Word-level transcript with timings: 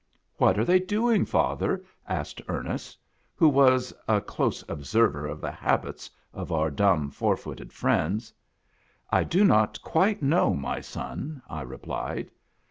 "What 0.37 0.57
are 0.57 0.65
they 0.65 0.79
doing, 0.79 1.25
father?" 1.25 1.83
asked 2.19 2.41
Ernest, 2.47 2.97
who 3.35 3.47
was 3.47 3.93
a 4.07 4.19
close 4.19 4.63
observer 4.67 5.27
of 5.27 5.41
the 5.41 5.51
habits 5.51 6.09
of 6.33 6.51
our 6.51 6.71
dumb 6.71 7.11
four 7.11 7.37
footed 7.37 7.71
friends." 7.71 8.33
I 9.11 9.23
do 9.23 9.43
not 9.45 9.79
quite 9.83 10.23
know, 10.23 10.55
my 10.55 10.79
son," 10.81 11.43
I 11.47 11.61
replied. 11.61 12.31